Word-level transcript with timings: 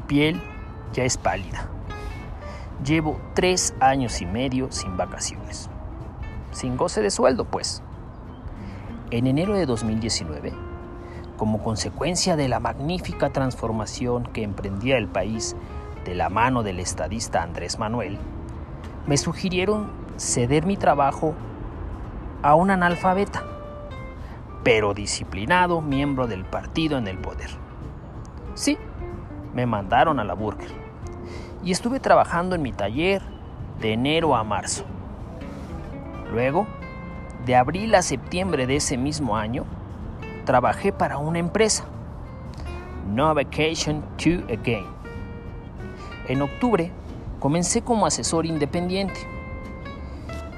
piel 0.00 0.40
ya 0.92 1.04
es 1.04 1.16
pálida. 1.16 1.68
Llevo 2.84 3.20
tres 3.34 3.74
años 3.80 4.20
y 4.20 4.26
medio 4.26 4.70
sin 4.70 4.96
vacaciones. 4.96 5.70
Sin 6.52 6.76
goce 6.76 7.02
de 7.02 7.10
sueldo, 7.10 7.44
pues. 7.44 7.82
En 9.10 9.26
enero 9.26 9.54
de 9.54 9.66
2019, 9.66 10.52
como 11.36 11.62
consecuencia 11.62 12.36
de 12.36 12.48
la 12.48 12.60
magnífica 12.60 13.30
transformación 13.30 14.24
que 14.24 14.42
emprendía 14.42 14.98
el 14.98 15.08
país 15.08 15.56
de 16.04 16.14
la 16.14 16.28
mano 16.28 16.62
del 16.62 16.80
estadista 16.80 17.42
Andrés 17.42 17.78
Manuel, 17.78 18.18
me 19.06 19.16
sugirieron 19.16 19.90
ceder 20.16 20.66
mi 20.66 20.76
trabajo 20.76 21.34
a 22.42 22.54
un 22.54 22.70
analfabeta, 22.70 23.44
pero 24.62 24.94
disciplinado 24.94 25.80
miembro 25.80 26.26
del 26.26 26.44
partido 26.44 26.98
en 26.98 27.08
el 27.08 27.18
poder. 27.18 27.50
Sí, 28.54 28.78
me 29.54 29.66
mandaron 29.66 30.20
a 30.20 30.24
la 30.24 30.34
Burger 30.34 30.70
y 31.64 31.70
estuve 31.70 32.00
trabajando 32.00 32.54
en 32.54 32.62
mi 32.62 32.72
taller 32.72 33.22
de 33.80 33.92
enero 33.92 34.36
a 34.36 34.44
marzo. 34.44 34.84
Luego, 36.30 36.66
de 37.46 37.56
abril 37.56 37.94
a 37.94 38.02
septiembre 38.02 38.66
de 38.66 38.76
ese 38.76 38.96
mismo 38.96 39.36
año, 39.36 39.64
trabajé 40.44 40.92
para 40.92 41.18
una 41.18 41.38
empresa, 41.38 41.84
No 43.08 43.34
Vacation 43.34 44.02
to 44.16 44.44
Again. 44.52 44.86
En 46.28 46.42
octubre 46.42 46.90
comencé 47.38 47.82
como 47.82 48.06
asesor 48.06 48.46
independiente 48.46 49.20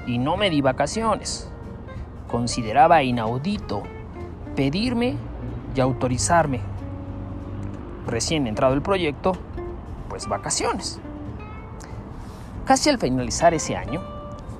y 0.05 0.17
no 0.17 0.37
me 0.37 0.49
di 0.49 0.61
vacaciones. 0.61 1.51
Consideraba 2.27 3.03
inaudito 3.03 3.83
pedirme 4.55 5.15
y 5.75 5.79
autorizarme, 5.79 6.61
recién 8.07 8.47
entrado 8.47 8.73
el 8.73 8.81
proyecto, 8.81 9.33
pues 10.09 10.27
vacaciones. 10.27 10.99
Casi 12.65 12.89
al 12.89 12.97
finalizar 12.97 13.53
ese 13.53 13.77
año, 13.77 14.01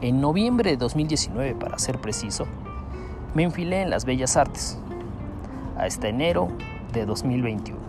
en 0.01 0.21
noviembre 0.21 0.71
de 0.71 0.77
2019 0.77 1.55
para 1.55 1.79
ser 1.79 1.99
preciso, 1.99 2.45
me 3.33 3.43
enfilé 3.43 3.81
en 3.81 3.89
las 3.89 4.05
bellas 4.05 4.37
artes, 4.37 4.77
hasta 5.77 6.07
enero 6.07 6.49
de 6.93 7.05
2021. 7.05 7.79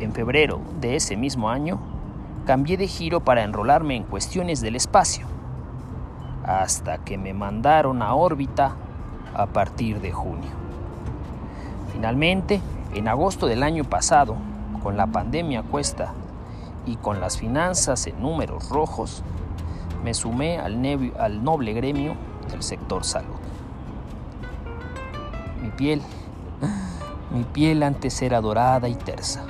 En 0.00 0.12
febrero 0.12 0.60
de 0.80 0.96
ese 0.96 1.16
mismo 1.16 1.50
año, 1.50 1.80
cambié 2.46 2.76
de 2.76 2.86
giro 2.86 3.20
para 3.20 3.42
enrolarme 3.42 3.96
en 3.96 4.04
cuestiones 4.04 4.60
del 4.60 4.76
espacio, 4.76 5.26
hasta 6.44 6.98
que 6.98 7.18
me 7.18 7.34
mandaron 7.34 8.00
a 8.00 8.14
órbita 8.14 8.76
a 9.34 9.46
partir 9.46 10.00
de 10.00 10.12
junio. 10.12 10.50
Finalmente, 11.92 12.60
en 12.94 13.08
agosto 13.08 13.46
del 13.46 13.62
año 13.62 13.84
pasado, 13.84 14.36
con 14.82 14.96
la 14.96 15.06
pandemia 15.06 15.62
cuesta 15.62 16.12
y 16.86 16.96
con 16.96 17.20
las 17.20 17.36
finanzas 17.36 18.06
en 18.06 18.20
números 18.20 18.70
rojos, 18.70 19.22
me 20.02 20.14
sumé 20.14 20.58
al, 20.58 20.78
al 21.18 21.44
noble 21.44 21.72
gremio 21.72 22.14
del 22.50 22.62
sector 22.62 23.04
salud. 23.04 23.36
Mi 25.62 25.70
piel, 25.70 26.00
mi 27.30 27.44
piel 27.44 27.82
antes 27.82 28.22
era 28.22 28.40
dorada 28.40 28.88
y 28.88 28.94
tersa. 28.94 29.44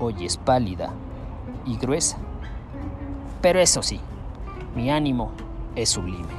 Hoy 0.00 0.26
es 0.26 0.36
pálida 0.36 0.90
y 1.64 1.76
gruesa. 1.76 2.18
Pero 3.40 3.60
eso 3.60 3.82
sí, 3.82 4.00
mi 4.74 4.90
ánimo 4.90 5.30
es 5.74 5.90
sublime. 5.90 6.37